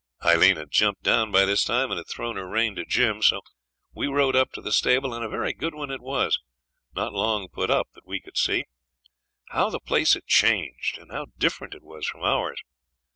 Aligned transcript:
Aileen 0.25 0.55
had 0.55 0.71
jumped 0.71 1.03
down 1.03 1.31
by 1.31 1.45
this 1.45 1.63
time, 1.63 1.91
and 1.91 1.99
had 1.99 2.07
thrown 2.07 2.35
her 2.35 2.49
rein 2.49 2.73
to 2.73 2.85
Jim, 2.85 3.21
so 3.21 3.41
we 3.93 4.07
rode 4.07 4.35
up 4.35 4.51
to 4.53 4.59
the 4.61 4.71
stable, 4.71 5.13
and 5.13 5.23
a 5.23 5.29
very 5.29 5.53
good 5.53 5.75
one 5.75 5.91
it 5.91 6.01
was, 6.01 6.39
not 6.95 7.13
long 7.13 7.47
put 7.47 7.69
up, 7.69 7.87
that 7.93 8.07
we 8.07 8.19
could 8.19 8.35
see. 8.35 8.65
How 9.49 9.69
the 9.69 9.79
place 9.79 10.15
had 10.15 10.25
changed, 10.25 10.97
and 10.97 11.11
how 11.11 11.27
different 11.37 11.75
it 11.75 11.83
was 11.83 12.07
from 12.07 12.21
ours! 12.23 12.59